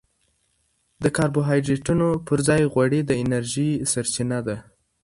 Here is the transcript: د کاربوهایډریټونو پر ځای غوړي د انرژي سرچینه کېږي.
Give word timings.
د 1.03 1.05
کاربوهایډریټونو 1.17 2.07
پر 2.27 2.39
ځای 2.47 2.61
غوړي 2.73 3.01
د 3.05 3.11
انرژي 3.23 3.69
سرچینه 3.91 4.39
کېږي. 4.45 4.57